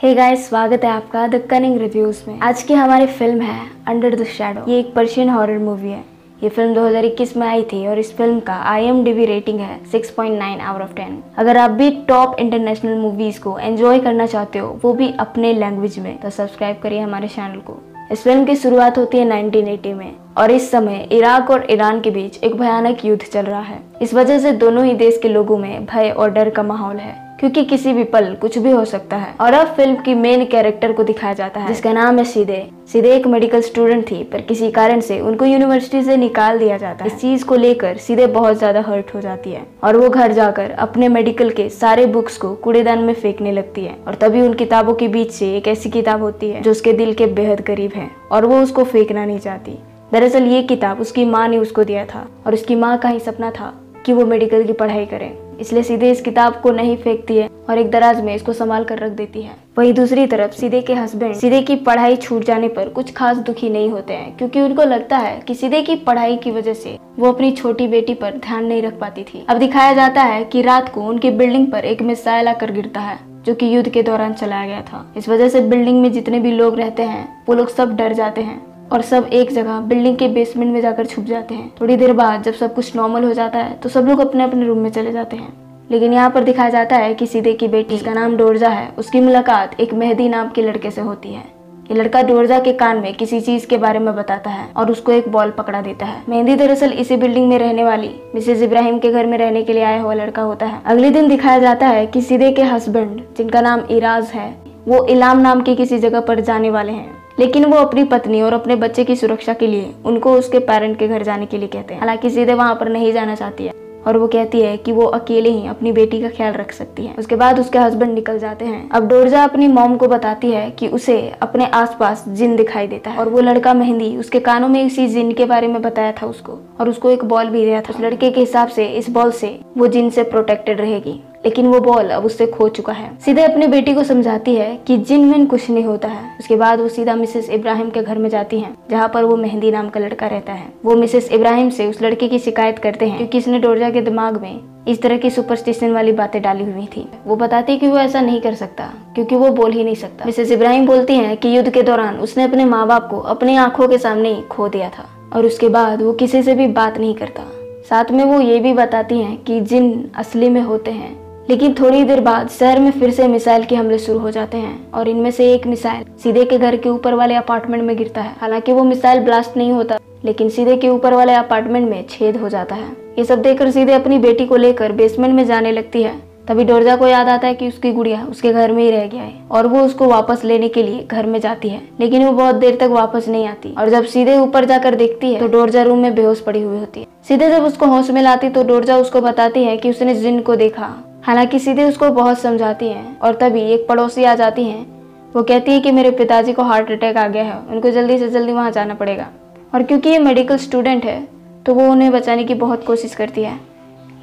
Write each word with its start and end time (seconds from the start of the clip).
हे 0.00 0.08
hey 0.08 0.16
guys 0.16 0.48
स्वागत 0.48 0.84
है 0.84 0.90
आपका 0.90 1.26
द 1.26 1.40
कनिंग 1.50 1.78
रिव्यूज़ 1.78 2.18
में। 2.28 2.40
आज 2.40 2.62
की 2.62 2.74
हमारी 2.74 3.06
फ़िल्म 3.06 3.40
है 3.40 3.70
अंडर 3.88 4.14
द 4.14 4.24
शैडो 4.24 4.64
ये 4.70 4.78
एक 4.78 4.94
पर्शियन 4.94 5.28
हॉरर 5.28 5.58
मूवी 5.58 5.88
है। 5.88 6.04
ये 6.42 6.48
फ़िल्म 6.48 6.74
2021 6.74 7.36
में 7.36 7.46
आई 7.46 7.62
थी 7.62 7.86
और 7.86 7.98
इस 7.98 8.16
फ़िल्म 8.16 8.40
का 8.40 8.54
आई 8.54 8.90
रेटिंग 9.26 9.60
है 9.60 9.78
6.9 9.84 10.60
आउट 10.60 10.82
ऑफ़ 10.82 10.92
10 10.94 11.16
अगर 11.38 11.56
आप 11.56 11.70
भी 11.70 11.90
टॉप 11.90 12.36
इंटरनेशनल 12.40 12.98
मूवीज़ 12.98 13.40
को 13.40 13.58
एंजॉय 13.58 14.00
करना 14.00 14.26
चाहते 14.26 14.58
हो, 14.58 14.80
वो 14.84 14.92
भी 14.92 15.12
अपने 15.18 15.52
लैंग्वेज 15.52 15.98
में 15.98 16.16
तो 16.18 16.30
सब्सक्राइब 16.30 16.80
करिए 16.82 17.00
हमारे 17.00 17.28
चैनल 17.28 17.60
को। 17.60 17.80
इस 18.12 18.22
फ़िल्म 18.22 18.44
की 18.44 18.56
शुरुआत 18.56 18.98
होती 18.98 19.18
है 19.18 19.26
1980 19.26 19.94
में 19.94 20.16
और 20.38 20.50
इस 20.50 20.70
समय 20.70 21.08
इराक 21.12 21.50
और 21.50 21.66
ईरान 21.70 22.00
के 22.00 22.10
बीच 22.10 22.42
एक 22.44 22.54
भयानक 22.54 23.04
युद्ध 23.04 23.22
चल 23.22 23.46
रहा 23.46 23.60
है। 23.60 23.82
इस 24.02 24.14
वजह 24.14 24.38
से 24.38 24.52
दोनों 24.52 24.84
ही 24.84 24.94
देश 24.94 25.18
के 25.22 25.28
लोगों 25.28 25.58
में 25.58 25.86
भय 25.86 26.10
और 26.10 26.30
डर 26.30 26.50
का 26.50 26.62
माहौल 26.62 26.96
है। 26.96 27.25
क्योंकि 27.40 27.64
किसी 27.64 27.92
भी 27.92 28.04
पल 28.04 28.34
कुछ 28.34 28.56
भी 28.58 28.70
हो 28.70 28.84
सकता 28.84 29.16
है। 29.16 29.34
और 29.40 29.52
अब 29.52 29.66
फ़िल्म 29.66 29.96
की 29.96 30.14
मेन 30.14 30.44
कैरेक्टर 30.46 30.92
को 30.92 31.04
दिखाया 31.04 31.34
जाता 31.34 31.60
है। 31.60 31.68
जिसका 31.68 31.92
नाम 31.92 32.18
है 32.18 32.24
सीधे। 32.24 32.66
सीधे 32.92 33.14
एक 33.16 33.26
मेडिकल 33.26 33.60
स्टूडेंट 33.60 34.10
थी, 34.10 34.22
पर 34.22 34.40
किसी 34.40 34.70
कारण 34.70 35.00
से 35.00 35.20
उनको 35.20 35.44
यूनिवर्सिटी 35.44 36.02
से 36.02 36.16
निकाल 36.16 36.58
दिया 36.58 36.76
जाता 36.76 37.04
है। 37.04 37.10
इस 37.10 37.20
चीज़ 37.20 37.44
को 37.44 37.56
लेकर 37.56 37.96
सीधे 37.96 38.26
बहुत 38.26 38.58
ज़्यादा 38.58 38.80
हर्ट 38.80 39.14
हो 39.14 39.20
जाती 39.20 39.50
है। 39.50 39.66
और 39.84 39.96
वो 39.96 40.08
घर 40.10 40.32
जाकर 40.32 40.70
अपने 40.70 41.08
मेडिकल 41.08 41.50
के 41.50 41.68
सारे 41.68 42.06
बुक्स 42.06 42.38
को 42.38 42.54
कूड़ेदान 42.54 42.98
में 42.98 43.14
फेंकने 43.14 43.52
लगती 43.52 43.84
है। 43.84 43.96
और 44.06 44.14
तभी 44.14 44.40
उन 44.40 44.54
किताबों 44.54 44.94
के 44.94 45.08
बीच 45.08 45.30
से 45.30 45.56
एक 45.56 45.68
ऐसी 45.68 45.90
किताब 45.90 46.22
होती 46.22 46.50
है, 46.50 46.62
जो 46.62 46.70
उसके 46.70 46.92
दिल 46.92 47.14
के 47.14 47.26
बेहद 47.26 47.60
करीब 47.60 47.92
है। 47.94 48.10
और 48.32 48.46
वो 48.46 48.60
उसको 48.60 48.84
फेंकना 48.84 49.24
नहीं 49.24 49.38
चाहती। 49.38 49.78
दरअसल 50.12 50.42
ये 50.42 50.62
किताब 50.62 51.00
उसकी 51.00 51.24
माँ 51.24 51.48
ने 51.48 51.58
उसको 51.58 51.84
दिया 51.84 52.04
था। 52.04 52.26
और 52.46 52.54
उसकी 52.54 52.74
माँ 52.74 52.98
का 52.98 53.08
ही 53.08 53.20
सपना 53.20 53.50
था 53.50 53.74
कि 54.06 54.12
वो 54.12 54.26
मेडिकल 54.26 54.64
की 54.64 54.72
पढ़ाई 54.72 55.06
करे। 55.06 55.45
इसलिए 55.60 55.82
सीधे 55.82 56.10
इस 56.10 56.20
किताब 56.20 56.60
को 56.62 56.70
नहीं 56.72 56.96
फेंकती 56.96 57.36
है 57.36 57.48
और 57.70 57.78
एक 57.78 57.90
दराज 57.90 58.20
में 58.20 58.34
इसको 58.34 58.52
संभाल 58.52 58.84
कर 58.84 58.98
रख 58.98 59.12
देती 59.12 59.42
है। 59.42 59.54
वही 59.78 59.92
दूसरी 59.92 60.26
तरफ़ 60.26 60.52
सीधे 60.52 60.80
के 60.80 60.94
हस्बैंड 60.94 61.34
सीधे 61.34 61.60
की 61.62 61.76
पढ़ाई 61.76 62.16
छूट 62.16 62.44
जाने 62.44 62.68
पर 62.68 62.88
कुछ 62.88 63.12
खास 63.12 63.36
दुखी 63.38 63.70
नहीं 63.70 63.90
होते 63.90 64.14
हैं, 64.14 64.36
क्योंकि 64.36 64.60
उनको 64.60 64.84
लगता 64.84 65.18
है 65.18 65.40
कि 65.40 65.54
सीधे 65.54 65.82
की 65.82 65.96
पढ़ाई 65.96 66.36
की 66.36 66.50
वजह 66.50 66.74
से 66.74 66.98
वो 67.18 67.32
अपनी 67.32 67.50
छोटी 67.52 67.88
बेटी 67.88 68.14
पर 68.14 68.36
ध्यान 68.38 68.64
नहीं 68.64 68.82
रख 68.82 68.98
पाती 69.00 69.24
थी। 69.24 69.44
अब 69.48 69.58
दिखाया 69.58 69.92
जाता 69.94 70.22
है 70.22 70.44
कि 70.44 70.62
रात 70.62 70.92
को 70.94 71.02
उनकी 71.02 71.30
बिल्डिंग 71.32 71.70
पर 71.72 71.84
एक 71.84 72.02
मिसाइल 72.02 72.48
आकर 72.48 72.72
गिरता 72.72 73.00
है, 73.00 73.18
जो 73.46 73.54
कि 73.54 73.74
युद्ध 73.76 73.88
के 73.88 74.02
दौरान 74.02 74.34
चलाया 74.34 74.66
गया 74.66 74.82
था। 74.82 75.04
इस 75.16 75.28
वजह 75.28 75.48
से 75.48 75.60
बिल्डिंग 75.62 76.00
में 76.02 76.10
जितने 76.12 76.40
भी 76.40 76.52
लोग 76.52 76.76
रहते 76.76 77.02
हैं, 77.02 77.44
वो 77.48 77.54
लोग 77.54 77.68
सब 77.68 77.96
डर 77.96 78.12
जाते 78.12 78.40
हैं। 78.40 78.60
और 78.92 79.02
सब 79.02 79.28
एक 79.32 79.52
जगह 79.52 79.80
बिल्डिंग 79.82 80.16
के 80.16 80.28
बेसमेंट 80.28 80.72
में 80.72 80.80
जाकर 80.80 81.06
छुप 81.06 81.24
जाते 81.24 81.54
हैं। 81.54 81.70
थोड़ी 81.80 81.96
देर 81.96 82.12
बाद 82.12 82.42
जब 82.42 82.54
सब 82.54 82.74
कुछ 82.74 82.96
नॉर्मल 82.96 83.24
हो 83.24 83.32
जाता 83.32 83.58
है 83.58 83.74
तो 83.74 83.88
सब 83.88 84.06
लोग 84.06 84.20
अपने 84.20 84.44
अपने 84.44 84.66
रूम 84.66 84.78
में 84.78 84.90
चले 84.90 85.12
जाते 85.12 85.36
हैं। 85.36 85.52
लेकिन 85.90 86.12
यहाँ 86.12 86.30
पर 86.30 86.44
दिखाया 86.44 86.70
जाता 86.70 86.96
है 86.96 87.14
कि 87.14 87.26
सीधे 87.26 87.52
की 87.52 87.68
बेटी 87.68 87.94
जिसका 87.94 88.12
नाम 88.14 88.36
डोरजा 88.36 88.68
है। 88.68 88.88
उसकी 88.98 89.20
मुलाकात 89.20 89.80
एक 89.80 89.92
मेहदी 89.94 90.28
नाम 90.28 90.50
के 90.50 90.62
लड़के 90.62 90.90
से 90.90 91.00
होती 91.00 91.32
है। 91.32 91.42
ये 91.90 91.94
लड़का 91.94 92.22
डोरजा 92.22 92.58
के 92.58 92.72
कान 92.72 92.96
में 92.96 93.12
किसी 93.14 93.40
चीज़ 93.40 93.66
के 93.66 93.76
बारे 93.78 93.98
में 93.98 94.14
बताता 94.16 94.50
है 94.50 94.68
और 94.76 94.90
उसको 94.90 95.12
एक 95.12 95.28
बॉल 95.28 95.50
पकड़ा 95.50 95.80
देता 95.82 96.06
है। 96.06 96.22
मेहंदी 96.28 96.54
दरअसल 96.54 96.92
इसी 96.92 97.16
बिल्डिंग 97.16 97.48
में 97.48 97.58
रहने 97.58 97.84
वाली 97.84 98.10
मिसेज 98.34 98.62
इब्राहिम 98.62 98.98
के 98.98 99.10
घर 99.12 99.26
में 99.26 99.36
रहने 99.38 99.62
के 99.62 99.72
लिए 99.72 99.82
आया 99.82 100.00
हुआ 100.02 100.14
लड़का 100.14 100.42
होता 100.42 100.66
है। 100.66 100.80
अगले 100.86 101.10
दिन 101.10 101.28
दिखाया 101.28 101.58
जाता 101.58 101.88
है 101.88 102.06
कि 102.06 102.22
सीधे 102.22 102.50
के 102.52 102.62
हस्बैंड 102.62 103.20
जिनका 103.36 103.60
नाम 103.60 103.82
इराज 103.90 104.30
है 104.30 104.54
वो 104.88 105.04
इलाम 105.06 105.38
नाम 105.38 105.60
की 105.60 105.74
किसी 105.76 105.98
जगह 105.98 106.20
पर 106.20 106.40
जाने 106.40 106.70
वाले 106.70 106.92
हैं। 106.92 107.25
लेकिन 107.40 107.64
वो 107.64 107.76
अपनी 107.76 108.04
पत्नी 108.04 108.42
और 108.42 108.52
अपने 108.52 108.76
बच्चे 108.76 109.04
की 109.04 109.16
सुरक्षा 109.16 109.54
के 109.54 109.66
लिए 109.66 109.92
उनको 110.04 110.32
उसके 110.32 110.58
पेरेंट 110.58 110.98
के 110.98 111.08
घर 111.08 111.22
जाने 111.22 111.46
के 111.46 111.58
लिए 111.58 111.68
कहते 111.68 111.94
हैं। 111.94 112.00
हालाँकि 112.00 112.30
सीधे 112.30 112.54
वहाँ 112.54 112.74
पर 112.74 112.88
नहीं 112.88 113.12
जाना 113.12 113.34
चाहती 113.34 113.64
है 113.64 113.72
और 114.06 114.16
वो 114.16 114.26
कहती 114.26 114.60
है 114.60 114.76
कि 114.76 114.92
वो 114.92 115.04
अकेले 115.04 115.50
ही 115.50 115.66
अपनी 115.66 115.92
बेटी 115.92 116.20
का 116.22 116.28
ख्याल 116.28 116.52
रख 116.52 116.72
सकती 116.72 117.06
है। 117.06 117.14
उसके 117.18 117.36
बाद 117.36 117.60
उसके 117.60 117.78
हस्बैंड 117.78 118.12
निकल 118.12 118.38
जाते 118.38 118.64
हैं। 118.64 118.88
अब 118.90 119.08
डोरजा 119.08 119.42
अपनी 119.44 119.68
मॉम 119.68 119.96
को 119.96 120.08
बताती 120.08 120.50
है 120.50 120.70
कि 120.70 120.88
उसे 120.88 121.32
अपने 121.42 121.66
आसपास 121.66 122.24
जिन 122.28 122.56
दिखाई 122.56 122.86
देता 122.86 123.10
है। 123.10 123.18
और 123.18 123.28
वो 123.28 123.40
लड़का 123.40 123.74
मेहंदी 123.74 124.16
उसके 124.16 124.40
कानों 124.40 124.68
में 124.68 124.82
इसी 124.84 125.06
जिन 125.08 125.32
के 125.32 125.44
बारे 125.44 125.68
में 125.68 125.82
बताया 125.82 126.12
था 126.12 126.26
उसको। 126.26 126.58
और 126.80 126.88
उसको 126.88 127.10
एक 127.10 127.24
बॉल 127.24 127.46
भी 127.46 127.64
दिया 127.64 127.80
था। 127.80 127.94
उस 127.94 128.00
लड़के 128.00 128.30
के 128.30 128.40
हिसाब 128.40 128.68
से 128.68 128.86
इस 128.86 129.10
बॉल 129.10 129.30
से 129.30 129.58
वो 129.78 129.86
जिन 129.86 130.10
से 130.10 130.22
प्रोटेक्टेड 130.22 130.80
रहेगी। 130.80 131.20
लेकिन 131.46 131.66
वो 131.66 131.80
बॉल 131.80 132.08
अब 132.10 132.24
उससे 132.24 132.46
खो 132.46 132.68
चुका 132.68 132.92
है। 132.92 133.10
सीधे 133.20 133.42
अपनी 133.42 133.66
बेटी 133.66 133.94
को 133.94 134.02
समझाती 134.04 134.54
है 134.54 134.76
कि 134.86 134.96
जिन 134.98 135.24
में 135.24 135.46
कुछ 135.46 135.68
नहीं 135.70 135.84
होता 135.84 136.08
है। 136.08 136.36
उसके 136.40 136.56
बाद 136.56 136.80
वो 136.80 136.88
सीधा 136.88 137.14
मिसेस 137.14 137.50
इब्राहिम 137.50 137.90
के 137.90 138.02
घर 138.02 138.18
में 138.18 138.28
जाती 138.28 138.60
हैं, 138.60 138.74
जहाँ 138.90 139.08
पर 139.08 139.24
वो 139.24 139.36
मेहंदी 139.36 139.70
नाम 139.70 139.88
का 139.88 140.00
लड़का 140.00 140.26
रहता 140.26 140.52
है। 140.52 140.72
वो 140.84 140.96
मिसेस 140.96 141.28
इब्राहिम 141.32 141.70
से 141.70 141.86
उस 141.86 142.02
लड़के 142.02 142.28
की 142.28 142.38
शिकायत 142.38 142.78
करते 142.78 143.06
हैं, 143.06 143.16
क्योंकि 143.16 143.38
इसने 143.38 143.58
डोरजा 143.58 143.90
के 143.90 144.00
दिमाग 144.00 144.40
में 144.42 144.60
इस 144.88 145.02
तरह 145.02 145.18
की 145.18 145.30
सुपरस्टिशन 145.30 145.92
वाली 145.92 146.12
बातें 146.12 146.40
डाली 146.42 146.64
हुई 146.64 146.86
थी। 146.86 147.06
वो 147.26 147.36
बताती 147.36 147.72
है 147.72 147.78
कि 147.78 147.88
वो 147.88 147.98
ऐसा 147.98 148.20
नहीं 148.20 148.40
कर 148.40 148.54
सकता, 148.54 148.92
क्योंकि 149.14 149.36
वो 149.36 149.48
बोल 149.50 149.72
ही 149.72 149.84
नहीं 149.84 149.94
सकता। 149.94 150.24
मिसेस 150.24 150.50
इब्राहिम 150.52 150.86
बोलती 150.86 151.14
हैं 151.14 151.36
कि 151.36 151.56
युद्ध 151.56 151.70
के 151.70 151.82
दौरान 151.82 152.16
उसने 152.18 152.44
अपने 152.44 152.64
माँ 152.64 152.86
बाप 152.86 153.08
को 153.10 153.18
अपनी 153.18 153.56
आँखों 153.56 153.88
के 153.88 153.98
सामने 153.98 154.32
ही 154.34 154.40
खो 154.42 154.68
दिया 154.68 154.88
था, 154.88 155.06
और 155.34 155.46
उसके 155.46 155.68
बाद 155.68 156.02
वो 156.02 156.12
किसी 156.12 156.42
से 156.42 156.54
भी 156.54 156.66
बात 156.68 156.98
नहीं 156.98 157.14
करता। 157.14 157.42
साथ 157.90 158.10
में 158.10 158.24
वो 158.24 158.40
ये 158.40 158.58
भी 158.60 158.72
बताती 158.72 159.18
हैं 159.18 159.36
कि 159.44 159.60
जिन 159.60 160.10
असली 160.14 160.48
में 160.48 160.60
होते 160.60 160.90
हैं 160.90 161.25
लेकिन 161.50 161.74
थोड़ी 161.74 162.02
देर 162.04 162.20
बाद 162.20 162.48
शहर 162.50 162.78
में 162.80 162.90
फिर 162.90 163.10
से 163.10 163.26
मिसाइल 163.28 163.64
के 163.64 163.76
हमले 163.76 163.98
शुरू 163.98 164.18
हो 164.18 164.30
जाते 164.30 164.58
हैं 164.58 164.92
और 164.92 165.08
इनमें 165.08 165.30
से 165.30 165.52
एक 165.54 165.66
मिसाइल 165.66 166.04
सीधे 166.22 166.44
के 166.44 166.58
घर 166.58 166.76
के 166.76 166.88
ऊपर 166.88 167.14
वाले 167.14 167.34
अपार्टमेंट 167.34 167.82
में 167.84 167.96
गिरता 167.96 168.20
है। 168.20 168.34
हालाँकि 168.40 168.72
वो 168.72 168.84
मिसाइल 168.84 169.20
ब्लास्ट 169.20 169.56
नहीं 169.56 169.72
होता, 169.72 169.98
लेकिन 170.24 170.48
सीधे 170.48 170.76
के 170.76 170.88
ऊपर 170.88 171.14
वाले 171.14 171.34
अपार्टमेंट 171.34 171.88
में 171.90 172.04
छेद 172.10 172.36
हो 172.36 172.48
जाता 172.48 172.74
है। 172.74 172.88
ये 173.18 173.24
सब 173.24 173.42
देखकर 173.42 173.70
सीधे 173.70 173.92
अपनी 173.92 174.18
बेटी 174.18 174.46
को 174.46 174.56
लेकर 174.56 174.92
बेसमेंट 174.92 175.34
में 175.34 175.44
जाने 175.46 175.72
लगती 175.72 176.02
है। 176.02 176.14
तभी 176.48 176.64
डोरजा 176.64 176.94
को 176.96 177.06
याद 177.06 177.28
आता 177.28 177.46
है 177.46 177.54
कि 177.54 177.68
उसकी 177.68 177.92
गुड़िया 177.92 178.26
उसके 178.30 178.52
घर 178.52 178.72
में 178.72 178.82
ही 178.82 178.90
रह 178.90 179.06
गया 179.06 179.22
है 179.22 179.34
और 179.50 179.66
वो 179.66 179.80
उसको 179.80 180.06
वापस 180.06 180.44
लेने 180.44 180.68
के 180.68 180.82
लिए 180.82 181.06
घर 181.10 181.26
में 181.26 181.40
जाती 181.40 181.68
है। 181.68 181.80
लेकिन 182.00 182.24
वो 182.24 182.32
बहुत 182.32 182.54
देर 182.54 182.76
तक 182.76 182.90
वापस 182.90 183.28
नहीं 183.28 183.46
आती 183.46 183.74
और 183.78 183.88
जब 183.90 184.04
सीधे 184.04 184.36
ऊपर 184.38 184.64
जाकर 184.64 184.94
देखती 184.94 185.32
है 185.32 185.40
तो 185.40 185.48
डोरजा 185.48 185.82
रूम 185.82 185.98
में 185.98 186.14
बेहोश 186.14 186.40
पड़ी 186.40 186.62
हुई 186.62 186.78
होती 186.78 187.00
है। 187.00 187.06
सीधे 187.28 187.50
जब 187.50 187.64
उसको 187.64 187.86
होश 187.86 188.10
में 188.10 188.22
लाती 188.22 188.48
तो 188.48 188.64
डोरजा 188.64 188.96
उसको 188.96 189.20
बताती 189.20 189.64
है 189.64 189.76
कि 189.76 189.90
उसने 189.90 190.14
जिन 190.14 190.40
को 190.40 190.56
देखा 190.56 190.94
हालाँकि 191.26 191.58
सीधे 191.58 191.84
उसको 191.84 192.08
बहुत 192.10 192.38
समझाती 192.38 192.88
हैं 192.88 193.18
और 193.20 193.34
तभी 193.34 193.60
एक 193.64 193.86
पड़ोसी 193.88 194.24
आ 194.24 194.34
जाती 194.34 194.64
हैं। 194.64 194.84
वो 195.32 195.42
कहती 195.42 195.72
है 195.72 195.80
कि 195.80 195.90
मेरे 195.92 196.10
पिताजी 196.10 196.52
को 196.52 196.62
हार्ट 196.62 196.90
अटैक 196.90 197.16
आ 197.16 197.26
गया 197.28 197.44
है, 197.44 197.58
उनको 197.60 197.90
जल्दी 197.90 198.18
से 198.18 198.28
जल्दी 198.28 198.52
वहाँ 198.52 198.70
जाना 198.70 198.94
पड़ेगा। 198.94 199.28
और 199.74 199.82
क्योंकि 199.82 200.10
ये 200.10 200.18
मेडिकल 200.18 200.56
स्टूडेंट 200.58 201.04
है 201.04 201.20
तो 201.66 201.74
वो 201.74 201.88
उन्हें 201.88 202.10
बचाने 202.12 202.44
की 202.44 202.54
बहुत 202.56 202.84
कोशिश 202.86 203.14
करती 203.14 203.42
है, 203.42 203.54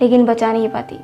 लेकिन 0.02 0.26
बचा 0.26 0.52
नहीं 0.54 0.70
पाती। 0.70 0.96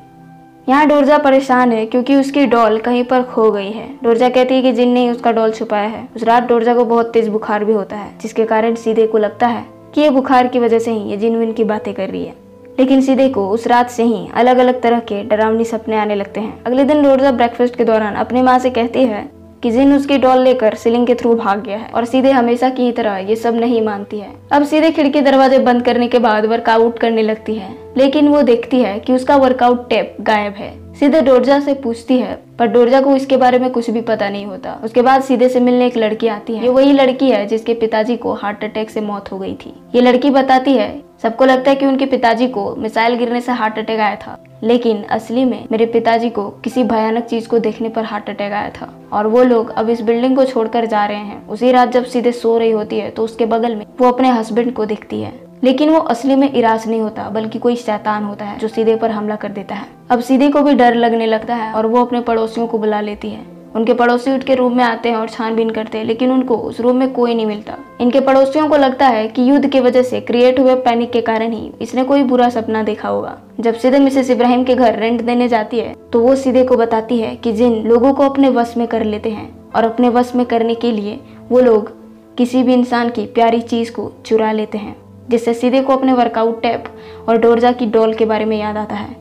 यहाँ 0.68 0.86
डोरजा 0.88 1.18
परेशान 1.18 1.72
है 1.72 1.84
क्योंकि 1.86 2.16
उसकी 2.16 2.46
डॉल 2.46 2.78
कहीं 2.80 3.04
पर 3.04 3.22
खो 3.24 3.50
गई 3.50 3.70
है। 3.70 3.88
डोरजा 4.02 4.28
कहती 4.28 4.54
है 4.54 4.62
कि 4.62 4.72
जिन 4.72 4.88
ने 4.88 5.10
उसका 5.10 5.32
डॉल 5.32 5.52
छुपाया 5.52 5.88
है, 5.88 6.06
उस 6.16 6.24
रात 6.24 6.48
डोरजा 6.48 6.74
को 6.74 6.84
बहुत 6.84 7.12
तेज 7.12 7.28
बुखार 7.28 7.64
भी 7.64 7.72
होता 7.72 7.96
है, 7.96 8.12
जिसके 8.22 8.44
कारण 8.44 8.74
सीधे 8.76 9.06
को 9.06 9.18
लगता 9.18 9.46
है 9.46 9.64
कि 9.94 10.00
ये 10.00 10.10
बुखार 10.10 10.46
की 10.46 10.58
वजह 10.58 10.78
से 10.78 10.92
ही 10.92 11.10
ये 11.10 11.16
जिन 11.16 11.36
विन 11.36 11.52
की 11.52 11.64
बातें 11.64 11.92
कर 11.94 12.08
रही 12.08 12.24
है। 12.24 12.34
लेकिन 12.78 13.00
सीधे 13.00 13.28
को 13.28 13.48
उस 13.48 13.66
रात 13.66 13.90
से 13.90 14.02
ही 14.02 14.26
अलग 14.34 14.58
अलग 14.58 14.80
तरह 14.82 15.00
के 15.02 15.22
डरावनी 15.24 15.64
सपने 15.64 15.96
आने 15.96 16.14
लगते 16.14 16.40
हैं। 16.40 16.62
अगले 16.64 16.84
दिन 16.84 17.04
रोजा 17.06 17.32
ब्रेकफास्ट 17.32 17.76
के 17.76 17.84
दौरान 17.84 18.14
अपनी 18.16 18.42
माँ 18.42 18.58
से 18.58 18.70
कहती 18.70 19.04
है 19.04 19.28
कि 19.62 19.70
जिन 19.70 19.92
उसकी 19.94 20.16
डॉल 20.18 20.38
लेकर 20.38 20.74
सीलिंग 20.74 21.06
के 21.06 21.14
थ्रू 21.14 21.34
भाग 21.34 21.62
गया 21.62 21.78
है 21.78 21.90
और 21.90 22.04
सीधे 22.04 22.30
हमेशा 22.30 22.68
की 22.70 22.90
तरह 22.92 23.16
ये 23.20 23.34
सब 23.36 23.54
नहीं 23.54 23.80
मानती 23.82 24.18
है। 24.18 24.30
अब 24.52 24.64
सीधे 24.64 24.90
खिड़की 24.90 25.20
दरवाजे 25.20 25.58
बंद 25.58 25.82
करने 25.82 26.08
के 26.08 26.18
बाद 26.18 26.46
वर्कआउट 26.46 26.98
करने 26.98 27.22
लगती 27.22 27.54
है, 27.54 27.74
लेकिन 27.96 28.28
वो 28.28 28.42
देखती 28.42 28.80
है 28.80 28.98
कि 29.00 29.12
उसका 29.12 29.36
वर्कआउट 29.36 29.88
टेप 29.90 30.16
गायब 30.20 30.54
है। 30.54 30.72
सीधे 30.94 31.20
डोरजा 31.20 31.58
से 31.60 31.74
पूछती 31.74 32.18
है, 32.18 32.38
पर 32.58 32.66
डोरजा 32.66 33.00
को 33.00 33.14
इसके 33.16 33.36
बारे 33.36 33.58
में 33.58 33.70
कुछ 33.70 33.90
भी 33.90 34.00
पता 34.02 34.28
नहीं 34.28 34.46
होता। 34.46 34.78
उसके 34.84 35.02
बाद 35.02 35.22
सीधे 35.22 35.48
से 35.48 35.60
मिलने 35.60 35.86
एक 35.86 35.96
लड़की 35.96 36.28
आती 36.28 36.54
है। 36.54 36.62
ये 36.62 36.68
वही 36.70 36.92
लड़की 36.92 37.30
है 37.30 37.46
जिसके 37.46 37.74
पिताजी 37.74 38.16
को 38.16 38.32
हार्ट 38.34 38.64
अटैक 38.64 38.90
से 38.90 39.00
मौत 39.00 39.30
हो 39.32 39.38
गई 39.38 39.54
थी। 39.56 39.74
ये 39.94 40.00
लड़की 40.00 40.30
बताती 40.30 40.74
है 40.74 40.90
सबको 41.22 41.44
लगता 41.44 41.70
है 41.70 41.76
कि 41.76 41.86
उनके 41.86 42.06
पिताजी 42.06 42.46
को 42.48 42.74
मिसाइल 42.76 43.14
गिरने 43.14 43.40
से 43.40 43.52
हार्ट 43.52 43.78
अटैक 43.78 44.00
आया 44.00 44.16
था। 44.16 44.38
लेकिन 44.62 45.02
असली 45.02 45.44
में 45.44 45.64
मेरे 45.72 45.86
पिताजी 45.86 46.30
को 46.30 46.48
किसी 46.64 46.84
भयानक 46.84 47.24
चीज़ 47.24 47.48
को 47.48 47.58
देखने 47.58 47.88
पर 47.88 48.04
हार्ट 48.04 48.30
अटैक 48.30 48.52
आया 48.52 48.70
था। 48.70 48.92
और 49.12 49.26
वो 49.26 49.42
लोग 49.42 49.70
अब 49.70 49.90
इस 49.90 50.00
बिल्डिंग 50.00 50.36
को 50.36 50.44
छोड़कर 50.44 50.86
जा 50.86 51.04
रहे 51.06 51.16
हैं। 51.16 51.46
उसी 51.48 51.72
रात 51.72 51.88
जब 51.88 52.04
सीधे 52.04 52.32
सो 52.32 52.58
रही 52.58 52.70
होती 52.70 52.98
है 52.98 53.10
तो 53.10 53.24
उसके 53.24 53.46
बगल 53.46 53.76
में 53.76 53.86
वो 54.00 54.12
अपने 54.12 54.30
हस्बैंड 54.30 54.72
को 54.74 54.86
देखती 54.86 55.20
है। 55.20 55.32
लेकिन 55.64 55.90
वो 55.90 55.98
असली 55.98 56.36
में 56.36 56.52
इराज 56.52 56.88
नहीं 56.88 57.00
होता, 57.00 57.28
बल्कि 57.28 57.58
कोई 57.58 57.76
शैतान 57.76 58.24
होता 58.24 58.44
है 58.44 58.58
जो 58.58 58.68
सीधे 58.68 58.96
पर 58.96 59.10
हमला 59.10 59.36
कर 59.36 59.48
देता 59.48 59.74
है। 59.74 59.86
अब 60.10 60.20
सीधे 60.20 60.48
को 60.50 60.62
भी 60.62 60.74
डर 60.74 60.94
लगने 60.94 61.26
लगता 61.26 61.54
है 61.54 61.72
और 61.74 61.86
वो 61.86 62.04
अपने 62.04 62.20
पड़ोसियों 62.20 62.66
को 62.66 62.78
बुला 62.78 63.00
लेती 63.00 63.30
है। 63.30 63.59
उनके 63.74 63.94
पड़ोसी 63.94 64.32
उठ 64.32 64.42
के 64.42 64.54
रूम 64.54 64.76
में 64.76 64.82
आते 64.84 65.08
हैं 65.08 65.16
और 65.16 65.28
छानबीन 65.28 65.70
करते 65.70 65.98
हैं, 65.98 66.04
लेकिन 66.04 66.30
उनको 66.32 66.56
उस 66.56 66.80
रूम 66.80 66.96
में 66.96 67.12
कोई 67.12 67.34
नहीं 67.34 67.46
मिलता। 67.46 67.76
इनके 68.00 68.20
पड़ोसियों 68.20 68.68
को 68.68 68.76
लगता 68.76 69.06
है 69.06 69.26
कि 69.28 69.48
युद्ध 69.50 69.68
की 69.68 69.80
वजह 69.80 70.02
से 70.02 70.20
क्रिएट 70.20 70.58
हुए 70.60 70.74
पैनिक 70.76 71.10
के 71.10 71.20
कारण 71.20 71.52
ही 71.52 71.70
इसने 71.80 72.04
कोई 72.04 72.22
बुरा 72.22 72.48
सपना 72.48 72.82
देखा 72.82 73.08
होगा। 73.08 73.36
जब 73.60 73.74
सीधे 73.74 73.98
मिसेस 73.98 74.30
इब्राहिम 74.30 74.64
के 74.64 74.74
घर 74.74 74.98
रेंट 74.98 75.22
देने 75.22 75.48
जाती 75.48 75.78
है 75.78 75.94
तो 76.12 76.20
वो 76.20 76.34
सीधे 76.36 76.64
को 76.64 76.76
बताती 76.76 77.18
है 77.18 77.34
कि 77.36 77.52
जिन 77.52 77.82
लोगों 77.82 78.12
को 78.12 78.22
अपने 78.22 78.48
वश 78.50 78.74
में 78.76 78.86
कर 78.88 79.04
लेते 79.04 79.30
हैं 79.30 79.48
और 79.76 79.84
अपने 79.84 80.08
वश 80.08 80.32
में 80.34 80.44
करने 80.46 80.74
के 80.74 80.92
लिए 80.92 81.18
वो 81.50 81.60
लोग 81.60 81.92
किसी 82.36 82.62
भी 82.62 82.74
इंसान 82.74 83.10
की 83.10 83.26
प्यारी 83.28 83.60
चीज़ 83.60 83.92
को 83.92 84.10
चुरा 84.26 84.50
लेते 84.52 84.78
हैं, 84.78 84.96
जिससे 85.30 85.54
सीधे 85.54 85.80
को 85.80 85.92
अपने 85.92 86.12
वर्कआउट 86.12 86.60
टैप 86.62 86.84
और 87.28 87.38
डोरजा 87.38 87.72
की 87.72 87.86
डॉल 87.88 88.14
के 88.14 88.24
बारे 88.24 88.44
में 88.44 88.58
याद 88.58 88.76
आता 88.76 88.94
है। 88.94 89.16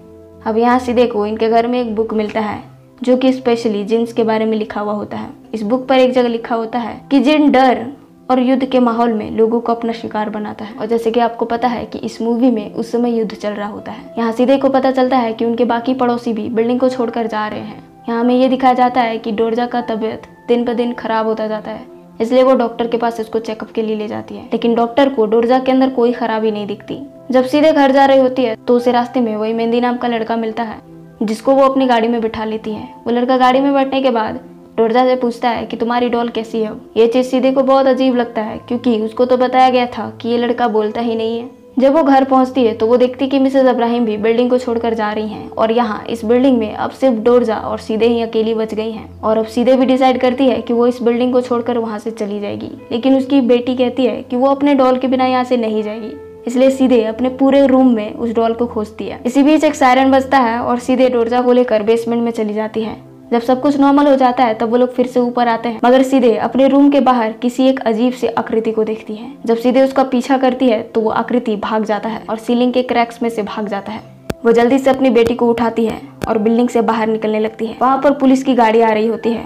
अब 0.45 0.57
यहाँ 0.57 0.79
सीधे 0.79 1.05
को 1.07 1.25
इनके 1.25 1.49
घर 1.49 1.67
में 1.67 1.79
एक 1.81 1.95
बुक 1.95 2.13
मिलता 2.13 2.39
है 2.39 2.61
जो 3.03 3.15
कि 3.17 3.31
स्पेशली 3.33 3.83
जिन्स 3.83 4.13
के 4.13 4.23
बारे 4.23 4.45
में 4.45 4.57
लिखा 4.57 4.81
हुआ 4.81 4.93
होता 4.93 5.17
है। 5.17 5.29
इस 5.53 5.61
बुक 5.63 5.87
पर 5.87 5.99
एक 5.99 6.11
जगह 6.11 6.29
लिखा 6.29 6.55
होता 6.55 6.79
है 6.79 6.99
कि 7.11 7.19
जिन 7.19 7.51
डर 7.51 7.85
और 8.31 8.39
युद्ध 8.39 8.65
के 8.65 8.79
माहौल 8.79 9.13
में 9.13 9.29
लोगों 9.31 9.59
को 9.59 9.73
अपना 9.73 9.93
शिकार 9.93 10.29
बनाता 10.29 10.65
है। 10.65 10.73
और 10.73 10.85
जैसे 10.85 11.11
कि 11.11 11.19
आपको 11.19 11.45
पता 11.45 11.67
है 11.67 11.85
कि 11.85 11.99
इस 11.99 12.21
मूवी 12.21 12.49
में 12.51 12.73
उस 12.73 12.91
समय 12.91 13.17
युद्ध 13.17 13.33
चल 13.33 13.49
रहा 13.49 13.67
होता 13.67 13.91
है। 13.91 14.13
यहाँ 14.17 14.31
सीधे 14.31 14.57
को 14.57 14.69
पता 14.69 14.91
चलता 14.91 15.17
है 15.17 15.33
कि 15.33 15.45
उनके 15.45 15.65
बाकी 15.65 15.93
पड़ोसी 15.93 16.33
भी 16.33 16.47
बिल्डिंग 16.49 16.79
को 16.79 16.89
छोड़कर 16.89 17.27
जा 17.27 17.47
रहे 17.47 17.59
हैं। 17.59 17.83
यहाँ 18.09 18.19
हमें 18.19 18.35
ये 18.35 18.49
दिखाया 18.49 18.73
जाता 18.73 19.01
है 19.01 19.17
कि 19.17 19.31
डोरजा 19.31 19.65
का 19.65 19.81
तबियत 19.83 20.27
दिन 20.47 20.65
ब 20.65 20.73
दिन 20.73 20.93
खराब 20.93 21.25
होता 21.25 21.47
जाता 21.47 21.71
है, 21.71 21.85
इसलिए 22.21 22.43
वो 22.43 22.53
डॉक्टर 22.55 22.87
के 22.87 22.97
पास 22.97 23.19
इसको 23.19 23.39
चेकअप 23.39 23.71
के 23.71 23.81
लिए 23.81 23.95
ले 23.95 24.07
जाती 24.07 24.35
है। 24.35 24.43
लेकिन 24.43 24.75
डॉक्टर 24.75 25.09
को 25.09 25.25
डोरजा 25.25 25.59
के 25.59 25.71
अंदर 25.71 25.89
कोई 25.89 26.13
खराबी 26.13 26.51
नहीं 26.51 26.67
दिखती। 26.67 26.99
जब 27.31 27.45
सीधे 27.45 27.71
घर 27.71 27.91
जा 27.91 28.05
रही 28.05 28.19
होती 28.19 28.43
है 28.43 28.55
तो 28.57 28.75
उसे 28.75 28.91
रास्ते 28.91 29.21
में 29.21 29.35
वही 29.35 29.53
मेहंदी 29.53 29.81
नाम 29.81 29.97
का 29.97 30.07
लड़का 30.07 30.35
मिलता 30.35 30.63
है। 30.63 30.77
जिसको 31.21 31.53
वो 31.53 31.63
अपनी 31.63 31.85
गाड़ी 31.87 32.07
में 32.07 32.19
बिठा 32.21 32.45
लेती 32.45 32.71
है। 32.71 32.87
वो 33.05 33.11
लड़का 33.11 33.37
गाड़ी 33.37 33.59
में 33.59 33.73
बैठने 33.73 34.01
के 34.01 34.11
बाद 34.11 34.39
डोरजा 34.77 35.05
से 35.05 35.15
पूछता 35.15 35.49
है 35.49 35.65
कि 35.65 35.77
तुम्हारी 35.77 36.09
डॉल 36.09 36.29
कैसी 36.29 36.61
है? 36.61 36.71
ये 36.97 37.07
चीज़ 37.07 37.27
सीधे 37.27 37.51
को 37.51 37.63
बहुत 37.63 37.87
अजीब 37.87 38.15
लगता 38.15 38.41
है, 38.41 38.57
क्योंकि 38.57 38.99
उसको 39.01 39.25
तो 39.25 39.37
बताया 39.37 39.69
गया 39.69 39.85
था 39.87 40.09
कि 40.21 40.29
ये 40.29 40.37
लड़का 40.37 40.67
बोलता 40.67 41.01
ही 41.01 41.15
नहीं 41.15 41.39
है। 41.39 41.49
जब 41.79 41.93
वो 41.93 42.03
घर 42.03 42.23
पहुँचती 42.23 42.63
है 42.63 42.73
तो 42.73 42.87
वो 42.87 42.95
देखती 42.97 43.27
कि 43.27 43.39
मिसेज 43.39 43.65
अब्राहिम 43.65 44.05
भी 44.05 44.15
बिल्डिंग 44.17 44.49
को 44.49 44.57
छोड़कर 44.57 44.93
जा 44.93 45.11
रही 45.11 45.27
हैं 45.27 45.49
और 45.49 45.71
यहाँ 45.71 46.03
इस 46.05 46.23
बिल्डिंग 46.25 46.57
में 46.59 46.73
अब 46.73 46.91
सिर्फ़ 46.91 47.17
डोरजा 47.17 47.57
और 47.57 47.79
सीधे 47.79 48.07
ही 48.07 48.21
अकेली 48.21 48.53
बच 48.53 48.73
गई 48.73 48.91
हैं 48.91 49.21
और 49.21 49.37
अब 49.37 49.45
सीधे 49.47 49.75
भी 49.75 49.85
डिसाइड 49.85 50.19
करती 50.21 50.47
है 50.47 50.61
कि 50.61 50.73
वो 50.73 50.87
इस 50.87 51.01
बिल्डिंग 51.01 51.33
को 51.33 51.41
छोड़कर 51.41 51.77
वहाँ 51.77 51.99
से 51.99 52.11
चली 52.11 52.39
जाएगी। 52.39 52.71
लेकिन 52.91 53.17
उसकी 53.17 53.41
बेटी 53.41 53.75
कहती 53.75 54.05
है 54.05 54.21
कि 54.21 54.35
वो 54.35 54.47
अपने 54.47 54.73
डॉल 54.75 54.97
के 54.97 55.07
बिना 55.07 55.25
यहाँ 55.25 55.43
से 55.43 55.57
नहीं 55.57 55.83
जाएगी। 55.83 56.11
इसलिए 56.47 56.69
सीधे 56.69 57.03
अपने 57.03 57.29
पूरे 57.29 57.65
रूम 57.67 57.93
में 57.95 58.13
उस 58.13 58.33
डॉल 58.35 58.53
को 58.53 58.65
खोजती 58.67 59.05
है। 59.05 59.19
इसी 59.25 59.43
बीच 59.43 59.63
एक 59.63 59.75
सायरन 59.75 60.11
बजता 60.11 60.37
है 60.37 60.59
और 60.59 60.79
सीधे 60.79 61.09
डोरजा 61.09 61.41
को 61.41 61.51
लेकर 61.51 61.83
बेसमेंट 61.83 62.23
में 62.23 62.31
चली 62.31 62.53
जाती 62.53 62.81
है। 62.81 62.97
जब 63.31 63.41
सब 63.41 63.61
कुछ 63.61 63.79
नॉर्मल 63.79 64.07
हो 64.07 64.15
जाता 64.15 64.43
है, 64.43 64.53
तब 64.53 64.69
वो 64.69 64.77
लोग 64.77 64.93
फिर 64.93 65.07
से 65.07 65.19
ऊपर 65.19 65.47
आते 65.47 65.69
हैं, 65.69 65.79
मगर 65.85 66.03
सीधे 66.03 66.35
अपने 66.37 66.67
रूम 66.67 66.89
के 66.89 66.99
बाहर 66.99 67.31
किसी 67.31 67.67
एक 67.67 67.79
अजीब 67.81 68.13
से 68.13 68.27
आकृति 68.29 68.71
को 68.71 68.83
देखती 68.83 69.15
है। 69.15 69.31
जब 69.45 69.57
सीधे 69.57 69.81
उसका 69.81 70.03
पीछा 70.05 70.37
करती 70.37 70.69
है 70.69 70.81
तो 70.83 71.01
वो 71.01 71.09
आकृति 71.11 71.55
भाग 71.57 71.85
जाता 71.85 72.09
है 72.09 72.23
और 72.29 72.37
सीलिंग 72.37 72.73
के 72.73 72.83
क्रैक्स 72.83 73.21
में 73.23 73.29
से 73.29 73.43
भाग 73.43 73.67
जाता 73.67 73.91
है। 73.91 74.01
वो 74.45 74.51
जल्दी 74.51 74.79
से 74.79 74.89
अपनी 74.89 75.09
बेटी 75.09 75.35
को 75.35 75.49
उठाती 75.49 75.85
है 75.85 76.01
और 76.27 76.37
बिल्डिंग 76.37 76.69
से 76.69 76.81
बाहर 76.81 77.07
निकलने 77.07 77.39
लगती 77.39 77.65
है। 77.65 77.77
वहाँ 77.81 78.01
पर 78.01 78.13
पुलिस 78.13 78.43
की 78.43 78.53
गाड़ी 78.55 78.81
आ 78.81 78.91
रही 78.91 79.07
होती 79.07 79.29
है, 79.29 79.45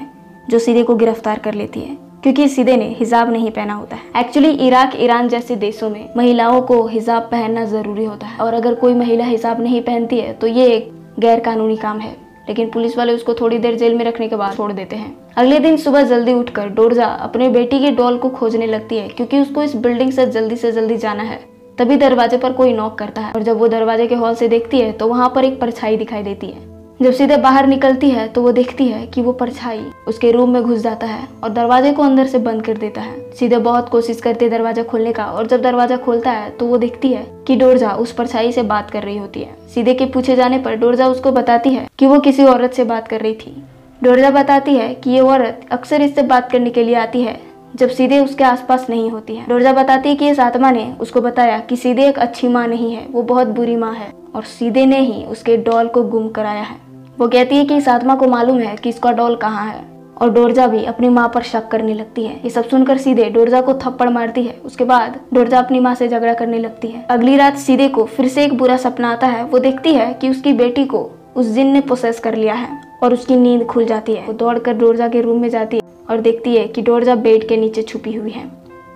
जो 0.49 0.59
सीधे 0.59 0.83
को 0.83 0.95
गिरफ़्तार 0.95 1.39
कर 1.39 1.53
लेती 1.53 1.79
है। 1.79 1.97
क्योंकि 2.23 2.47
सीधे 2.47 2.75
ने 2.77 2.87
हिजाब 2.89 3.31
नहीं 3.31 3.49
पहना 3.51 3.73
होता 3.73 3.95
है। 3.95 4.19
एक्चुअली 4.19 4.49
इराक, 4.57 4.91
ईरान 4.95 5.27
जैसे 5.27 5.55
देशों 5.55 5.89
में 5.89 6.09
महिलाओं 6.17 6.61
को 6.61 6.85
हिजाब 6.87 7.23
पहनना 7.23 7.65
ज़रूरी 7.65 8.05
होता 8.05 8.27
है। 8.27 8.37
और 8.37 8.53
अगर 8.53 8.75
कोई 8.75 8.93
महिला 8.93 9.25
हिजाब 9.25 9.61
नहीं 9.61 9.81
पहनती 9.81 10.19
है 10.19 10.33
तो 10.33 10.47
ये 10.47 10.67
एक 10.67 10.91
गैर 11.19 11.39
कानूनी 11.39 11.75
काम 11.77 11.99
है। 11.99 12.15
लेकिन 12.49 12.69
पुलिस 12.69 12.97
वाले 12.97 13.13
उसको 13.13 13.33
थोड़ी 13.33 13.57
देर 13.57 13.75
जेल 13.75 13.95
में 13.95 14.03
रखने 14.05 14.27
के 14.27 14.35
बाद 14.35 14.55
छोड़ 14.55 14.71
देते 14.71 14.95
हैं। 14.95 15.15
अगले 15.37 15.59
दिन 15.59 15.77
सुबह 15.77 16.03
जल्दी 16.03 16.33
उठकर 16.33 16.69
डोरजा 16.69 17.05
अपने 17.05 17.49
बेटी 17.49 17.79
के 17.79 17.91
डॉल 17.91 18.17
को 18.17 18.29
खोजने 18.29 18.67
लगती 18.67 18.97
है, 18.97 19.07
क्योंकि 19.07 19.39
उसको 19.39 19.63
इस 19.63 19.75
बिल्डिंग 19.75 20.11
से 20.11 20.25
जल्दी 20.27 20.55
से 20.55 20.71
जल्दी 20.71 20.97
जाना 20.97 21.23
है। 21.23 21.39
तभी 21.77 21.95
दरवाजे 21.97 22.37
पर 22.37 22.53
कोई 22.53 22.73
नॉक 22.73 22.97
करता 22.97 23.21
है 23.21 23.33
और 23.33 23.43
जब 23.43 23.57
वो 23.57 23.67
दरवाजे 23.67 24.07
के 24.07 24.15
हॉल 24.15 24.35
से 24.35 24.47
देखती 24.47 24.79
है 24.79 24.91
तो 24.91 25.07
वहाँ 25.07 25.31
पर 25.35 25.45
एक 25.45 25.59
परछाई 25.61 25.97
दिखाई 25.97 26.23
देती 26.23 26.47
है। 26.47 26.72
जब 27.03 27.11
सीधे 27.11 27.37
बाहर 27.37 27.65
निकलती 27.67 28.09
है 28.09 28.27
तो 28.27 28.41
वो 28.41 28.51
देखती 28.51 28.87
है 28.87 29.05
कि 29.07 29.21
वो 29.21 29.31
परछाई 29.33 29.79
उसके 30.07 30.29
रूम 30.31 30.49
में 30.49 30.61
घुस 30.61 30.79
जाता 30.79 31.07
है 31.07 31.27
और 31.43 31.49
दरवाजे 31.49 31.91
को 31.91 32.03
अंदर 32.03 32.27
से 32.27 32.37
बंद 32.39 32.63
कर 32.65 32.77
देता 32.77 33.01
है। 33.01 33.31
सीधे 33.31 33.57
बहुत 33.57 33.89
कोशिश 33.89 34.21
करती 34.21 34.45
है 34.45 34.51
दरवाज़ा 34.51 34.83
खोलने 34.83 35.11
का 35.13 35.25
और 35.25 35.47
जब 35.47 35.61
दरवाज़ा 35.61 35.97
खोलता 35.97 36.31
है 36.31 36.49
तो 36.49 36.65
वो 36.65 36.77
देखती 36.77 37.11
है 37.13 37.25
कि 37.47 37.55
डोरजा 37.55 37.91
उस 37.93 38.11
परछाई 38.11 38.51
से 38.51 38.63
बात 38.63 38.91
कर 38.91 39.03
रही 39.03 39.17
होती 39.17 39.39
है। 39.39 39.55
सीधे 39.73 39.93
के 39.93 40.05
पूछे 40.05 40.35
जाने 40.35 40.59
पर 40.59 40.75
डोरजा 40.75 41.07
उसको 41.07 41.31
बताती 41.31 41.69
है 41.69 41.87
कि 41.99 42.07
वो 42.07 42.19
किसी 42.19 42.43
औरत 42.45 42.73
से 42.73 42.83
बात 42.85 43.07
कर 43.07 43.21
रही 43.21 43.33
थी। 43.35 43.55
डोरजा 44.01 44.29
बताती 44.31 44.75
है 44.75 44.93
कि 44.93 45.09
ये 45.09 45.19
औरत 45.21 45.67
अक्सर 45.71 46.01
इससे 46.01 46.23
बात 46.23 46.51
करने 46.51 46.69
के 46.69 46.83
लिए 46.83 46.95
आती 46.95 47.21
है, 47.21 47.39
जब 47.75 47.89
सीधे 47.89 48.19
उसके 48.19 48.43
आसपास 48.43 48.89
नहीं 48.89 49.09
होती 49.11 49.35
है। 49.35 49.45
डोरजा 49.47 49.73
बताती 49.73 50.09
है 50.09 50.15
कि 50.15 50.29
इस 50.29 50.39
आत्मा 50.39 50.71
ने 50.71 50.91
उसको 51.01 51.21
बताया 51.21 51.59
कि 51.59 51.75
सीधे 51.75 52.07
एक 52.07 52.19
अच्छी 52.19 52.47
माँ 52.47 52.67
नहीं 52.67 52.93
है, 52.93 53.05
वो 53.07 53.21
बहुत 53.23 53.47
बुरी 53.49 53.75
माँ 53.75 53.93
है 53.93 54.11
और 54.35 54.43
सीधे 54.49 54.85
ने 54.85 54.99
ही 55.01 55.23
उसके 55.25 55.57
डॉल 55.59 55.87
को 55.87 56.03
गुम 56.05 56.29
कराया 56.29 56.63
है। 56.63 56.81
वो 57.17 57.27
कहती 57.27 57.55
है 57.55 57.65
कि 57.65 57.75
इस 57.77 57.87
आत्मा 57.89 58.15
को 58.15 58.27
मालूम 58.27 58.59
है 58.59 58.75
कि 58.75 58.89
इसका 58.89 59.11
डॉल 59.11 59.35
कहाँ 59.35 59.65
है, 59.65 59.81
और 60.17 60.29
डोरजा 60.29 60.65
भी 60.67 60.83
अपनी 60.85 61.09
माँ 61.09 61.27
पर 61.33 61.41
शक 61.43 61.67
करने 61.67 61.93
लगती 61.93 62.23
है। 62.23 62.35
ये 62.35 62.49
सब 62.49 62.67
सुनकर 62.69 62.97
सीधे 62.97 63.29
डोरजा 63.29 63.61
को 63.61 63.73
थप्पड़ 63.75 64.09
मारती 64.09 64.43
है। 64.43 64.53
उसके 64.65 64.83
बाद 64.83 65.19
डोरजा 65.33 65.59
अपनी 65.59 65.79
माँ 65.79 65.93
से 65.95 66.07
झगड़ा 66.07 66.33
करने 66.33 66.59
लगती 66.59 66.87
है। 66.87 67.05
अगली 67.09 67.35
रात 67.37 67.57
सीधे 67.57 67.87
को 67.87 68.05
फिर 68.05 68.27
से 68.27 68.45
एक 68.45 68.57
बुरा 68.57 68.77
सपना 68.77 69.11
आता 69.11 69.27
है। 69.27 69.43
वो 69.43 69.59
देखती 69.59 69.93
है 69.93 70.13
कि 70.13 70.29
उसकी 70.29 70.53
बेटी 70.53 70.85
को 70.85 71.09
उस 71.35 71.45
जिन 71.45 71.67
ने 71.67 71.81
प्रोसेस 71.81 72.19
कर 72.19 72.35
लिया 72.35 72.53
है, 72.53 72.81
और 73.03 73.13
उसकी 73.13 73.35
नींद 73.35 73.65
खुल 73.65 73.85
जाती 73.85 74.13
है। 74.13 74.25
वो 74.27 74.33
दौड़कर 74.33 74.73
डोरजा 74.73 75.07
के 75.07 75.21
रूम 75.21 75.41
में 75.41 75.49
जाती 75.49 75.77
है 75.77 75.83
और 76.09 76.21
देखती 76.21 76.55
है 76.55 76.67
कि 76.67 76.81
डोरजा 76.81 77.15
बेड 77.17 77.47
के 77.47 77.57
नीचे 77.57 77.81
छुपी 77.81 78.13
हुई 78.13 78.31
है। 78.31 78.45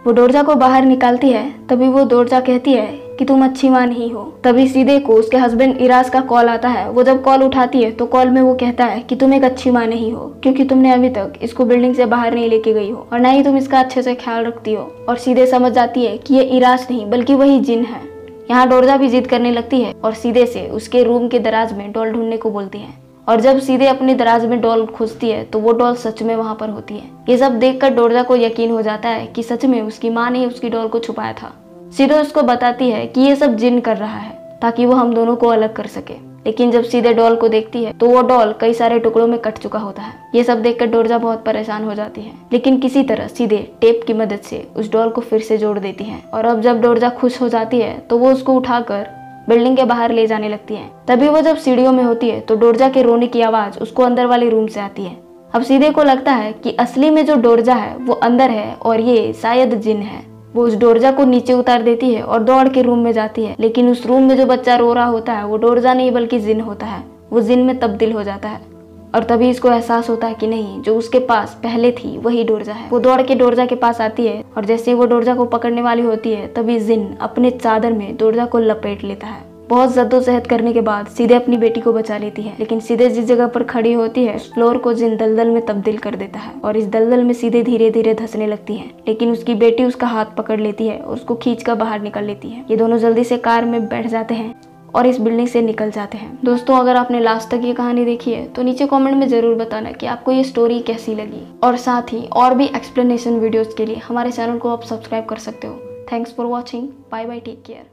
वो 0.07 0.12
डोरजा 0.13 0.42
को 0.44 0.54
बाहर 0.56 0.86
निकालती 0.86 1.30
है, 1.30 1.44
तभी 1.68 1.88
वो 1.88 2.04
डोरजा 2.06 2.39
कहती 2.39 2.74
है 2.74 2.86
कि 3.18 3.25
तुम 3.25 3.44
अच्छी 3.45 3.69
माँ 3.69 3.86
नहीं 3.86 4.09
हो। 4.12 4.21
तभी 4.44 4.68
सीधे 4.68 4.98
को 5.00 5.13
उसके 5.13 5.38
हस्बैंड 5.38 5.77
इराज 5.77 6.09
का 6.09 6.19
कॉल 6.21 6.50
आता 6.50 6.69
है। 6.69 6.88
वो 6.89 7.04
जब 7.04 7.21
कॉल 7.24 7.42
उठाती 7.44 7.81
है 7.83 7.89
तो 7.92 8.06
कॉल 8.06 8.30
में 8.30 8.42
वो 8.42 8.54
कहता 8.54 8.86
है 8.86 9.00
कि 9.00 9.15
तुम 9.15 9.33
एक 9.33 9.44
अच्छी 9.44 9.71
माँ 9.71 9.86
नहीं 9.86 10.12
हो, 10.12 10.27
क्योंकि 10.44 10.63
तुमने 10.65 10.92
अभी 10.92 11.09
तक 11.09 11.33
इसको 11.42 11.65
बिल्डिंग 11.65 11.95
से 11.95 12.06
बाहर 12.06 12.33
नहीं 12.33 12.50
लेके 12.50 12.74
गई 12.74 12.89
हो, 12.92 13.07
और 13.13 13.19
ना 13.19 13.30
ही 13.30 13.44
तुम 13.44 13.57
इसका 13.57 13.80
अच्छे 13.80 14.01
से 14.01 14.13
ख्याल 14.15 14.45
रखती 14.45 14.74
हो। 14.74 14.83
और 15.09 15.18
सीधे 15.18 15.48
समझ 15.48 15.71
जाती 15.71 16.06
है 16.06 16.18
कि 16.18 16.36
ये 16.36 16.44
इराज 16.44 16.88
नहीं, 16.92 17.06
बल्कि 17.06 17.33
वही 17.33 17.60
जिन 17.62 17.83
है। 17.86 18.01
यहाँ 18.50 18.68
डोरजा 18.69 18.98
भी 18.98 19.10
जिद 19.10 19.27
करने 19.27 19.51
लगती 19.51 19.81
है, 19.81 19.92
और 19.94 20.13
सीधे 20.13 20.45
से 20.45 20.68
उसके 20.69 21.03
रूम 21.03 21.27
के 21.27 21.39
दराज 21.39 21.74
में 21.77 21.92
डॉल 21.92 22.12
ढूँढने 22.12 22.38
को 22.38 22.51
बोलती 22.51 22.77
है। 22.77 23.06
और 23.27 23.41
जब 23.41 23.59
सीधे 23.59 23.88
अपने 23.88 24.13
दराज 24.15 24.45
में 24.45 24.59
डॉल 24.62 24.85
खोजती 24.88 25.29
है 25.29 25.44
तो 25.44 25.59
वो 25.59 25.71
डॉल 25.74 25.95
सच 25.95 26.21
में 26.24 26.35
वहाँ 26.35 26.56
पर 26.56 26.69
होती 26.69 26.94
है। 26.94 27.09
ये 27.29 27.38
सब 27.38 27.57
देखकर 27.59 27.94
डोरजा 27.94 28.24
को 28.24 28.35
यकीन 28.35 28.71
हो 28.71 28.81
जाता 28.81 29.09
है 29.09 29.25
कि 29.27 29.44
सच 29.44 29.65
में 29.65 29.81
उसकी 29.81 30.09
माँ 30.09 30.29
ने 30.31 30.45
उसकी 30.45 30.69
डॉल 30.69 30.88
को 30.88 31.00
छुपाया 31.00 31.33
था। 31.33 31.53
सीधे 31.97 32.19
उसको 32.21 32.41
बताती 32.44 32.89
है 32.89 33.06
कि 33.07 33.21
ये 33.21 33.35
सब 33.35 33.56
जिन 33.56 33.79
कर 33.79 33.97
रहा 33.97 34.18
है, 34.18 34.31
ताकि 34.62 34.85
वो 34.85 34.94
हम 34.94 35.13
दोनों 35.13 35.35
को 35.35 35.47
अलग 35.47 35.74
कर 35.74 35.88
सके। 35.88 36.25
लेकिन 36.45 36.71
जब 36.71 36.83
सीधे 36.83 37.13
डॉल 37.13 37.35
को 37.35 37.47
देखती 37.50 37.83
है 37.83 37.91
तो 37.94 38.07
वो 38.07 38.21
डॉल 38.21 38.53
कई 38.62 38.74
सारे 38.74 39.00
टुकड़ों 39.00 39.25
में 39.27 39.38
कट 39.39 39.57
चुका 39.57 39.79
होता 39.79 40.01
है। 40.01 40.13
ये 40.35 40.44
सब 40.44 40.62
देखकर 40.62 40.85
डोरजा 40.85 41.18
बहुत 41.18 41.44
परेशान 41.45 41.83
हो 41.83 41.94
जाती 41.94 42.21
है। 42.21 42.31
लेकिन 42.53 42.79
किसी 42.79 43.03
तरह 43.03 43.27
सीधे 43.27 43.57
टेप 43.81 44.01
की 44.07 44.13
मदद 44.13 44.39
से 44.39 44.68
उस 44.77 44.91
डॉल 44.91 45.09
को 45.09 45.21
फिर 45.21 45.41
से 45.41 45.57
जोड़ 45.57 45.77
देती 45.79 46.03
है। 46.03 46.21
और 46.33 46.45
अब 46.45 46.62
जब 46.62 46.81
डोरजा 46.81 47.09
खुश 47.09 47.41
हो 47.41 47.50
जाती 47.50 47.79
है 47.79 47.97
तो 48.00 48.18
वो 48.18 48.31
उसको 48.31 48.53
उठाकर 48.53 49.07
बिल्डिंग 49.50 49.78
के 49.78 49.84
बाहर 49.84 50.12
ले 50.12 50.28
जाने 50.28 50.50
लगती 50.50 50.76
है। 50.76 50.90
तभी 51.08 51.28
वो 51.28 51.42
जब 51.42 51.58
सीढ़ियों 51.58 51.92
में 51.92 52.04
होती 52.04 52.30
है 52.30 52.40
तो 52.40 52.56
डोरजा 52.56 52.90
के 52.90 53.02
रोने 53.02 53.28
की 53.28 53.42
आवाज़ 53.42 53.80
उसको 53.80 54.04
अंदर 54.04 54.26
वाले 54.26 54.50
रूम 54.50 54.68
से 54.68 54.80
आती 54.80 55.04
है। 55.04 55.18
अब 55.54 55.62
सीधे 55.62 55.90
को 55.90 56.04
लगता 56.04 56.32
है 56.32 56.54
कि 56.54 56.72
असली 56.72 57.10
में 57.10 57.26
जो 57.26 57.36
डोरजा 57.36 57.76
है, 57.76 57.98
वो 57.98 58.14
अंदर 58.14 58.50
है 58.50 58.74
और 58.76 59.00
ये 59.00 59.34
शायद 59.34 59.75
जिन 59.75 59.98
है। 59.98 60.25
वो 60.56 60.63
उस 60.63 60.75
डोरजा 60.75 61.12
को 61.12 61.25
नीचे 61.25 61.54
उतार 61.54 61.82
देती 61.82 62.13
है 62.13 62.24
और 62.24 62.44
दौड़ 62.44 62.68
के 62.68 62.82
रूम 62.82 63.00
में 63.00 63.12
जाती 63.12 63.46
है। 63.46 63.56
लेकिन 63.60 63.89
उस 63.89 64.06
रूम 64.08 64.24
में 64.24 64.38
जो 64.38 64.46
बच्चा 64.46 64.75
रो 64.75 64.94
रहा 64.94 65.06
होता 65.06 65.34
है, 65.34 65.46
वो 65.46 65.58
डोरजा 65.58 65.94
नहीं, 65.94 66.12
बल्कि 66.12 66.39
जिन 66.39 66.62
होता 66.62 66.86
है। 66.86 67.04
वो 67.34 67.42
जिन 67.42 67.60
में 67.60 67.80
तब्दील 67.80 68.12
हो 68.12 68.24
जाता 68.24 68.50
है। 68.50 68.76
और 69.16 69.24
तभी 69.24 69.50
इसको 69.50 69.72
एहसास 69.72 70.10
होता 70.10 70.28
है 70.28 70.34
कि 70.34 70.48
नहीं, 70.48 70.82
जो 70.82 70.98
उसके 70.98 71.20
पास 71.20 71.60
पहले 71.64 71.92
थी, 71.92 72.18
वही 72.18 72.44
डोरजा 72.44 72.74
है। 72.74 72.90
वो 72.90 73.00
दौड़ 73.00 73.22
के 73.22 73.36
डोरजा 73.36 73.66
के 73.66 73.76
पास 73.76 74.02
आती 74.02 74.28
है 74.28 74.44
और 74.58 74.66
जैसे 74.66 74.94
वो 74.94 75.06
डोरजा 75.06 75.36
को 75.36 75.46
पकड़ने 75.46 75.82
वाली 75.82 76.02
होती 76.02 76.32
है, 76.32 76.48
तभी 76.48 76.80
जिन 76.80 77.08
अपने 77.22 77.52
चादर 77.52 77.94
में 77.94 78.16
डोरजा 78.18 78.46
को 78.46 78.60
लपेट 78.60 79.04
लेता 79.04 79.28
है। 79.28 79.46
बहुत 79.70 79.94
जद्दोजहद 79.94 80.46
करने 80.48 80.72
के 80.74 80.82
बाद 80.82 81.08
सीधे 81.08 81.34
अपनी 81.34 81.58
बेटी 81.58 81.82
को 81.82 81.94
बचा 81.94 82.18
लेती 82.18 82.42
है, 82.42 82.54
लेकिन 82.60 82.80
सीधे 82.80 83.10
जिस 83.10 83.26
जगह 83.26 83.48
पर 83.48 83.64
खड़ी 83.64 83.92
होती 83.94 84.24
है 84.26 84.38
फ्लोर 84.38 84.78
को 84.78 84.94
जिन 84.94 85.18
दलदल 85.18 85.50
में 85.50 85.66
तब्दील 85.66 85.98
कर 85.98 86.16
देता 86.16 86.40
है 86.40 86.52
और 86.64 86.78
इस 86.78 86.88
दलदल 86.88 87.24
में 87.24 87.34
सीधे 87.34 87.64
धीरे 87.64 87.90
धीरे 87.90 88.14
धसने 88.14 88.48
लगती 88.48 88.76
है। 88.76 88.86
लेकिन 89.08 89.32
उसकी 89.32 89.56
बेटी 89.56 89.84
उसका 89.84 90.08
हाथ 90.08 90.26
पकड़ 90.38 90.60
लेती 90.60 90.88
है 90.88 90.98
और 91.00 91.14
उसको 91.14 91.36
खींच 91.36 91.64
कर 91.64 91.76
बाहर 91.76 92.02
निकल 92.02 92.24
लेती 92.24 92.50
है। 92.50 92.66
ये 92.72 92.78
दोनों 92.78 92.98
जल्दी 92.98 93.24
से 93.24 93.38
कार 93.38 93.66
में 93.66 93.88
बैठ 93.88 94.08
जाते 94.08 94.36
हैं। 94.36 94.54
और 94.96 95.08
इस 95.08 95.20
बिल्डिंग 95.20 95.48
से 95.48 95.62
निकल 95.62 95.91
जाते 95.91 96.17
हैं। 96.17 96.38
दोस्तों, 96.46 96.77
अगर 96.77 96.96
आपने 96.96 97.20
लास्ट 97.20 97.50
तक 97.50 97.62
ये 97.63 97.74
कहानी 97.74 98.06
देखी 98.06 98.34
है 98.34 98.46
तो 98.48 98.63
नीचे 98.63 98.88
कमेंट 98.88 99.17
में 99.17 99.27
ज़रूर 99.27 99.56
बताना 99.56 99.91
कि 99.91 100.06
आपको 100.08 100.32
ये 100.32 100.44
स्टोरी 100.44 100.79
कैसी 100.82 101.15
लगी। 101.15 101.46
और 101.63 101.77
साथ 101.77 102.13
ही 102.13 102.25
और 102.36 102.53
भी 102.53 102.65
एक्सप्लेनेशन 102.67 103.39
वीडियोस 103.39 103.74
के 103.74 103.86
लिए 103.86 103.98
हमारे 103.98 104.32
चैनल 104.32 104.58
को 104.58 104.70
आप 104.70 104.84
सब्सक्राइब 104.84 105.25
कर 105.25 105.38
सकते 105.39 105.67
हो। 105.67 105.82
Thanks 106.12 106.34
for 106.36 106.46
watching 106.46 106.88
bye 107.12 107.25
bye 107.25 107.39
take 107.39 107.63
care 107.65 107.86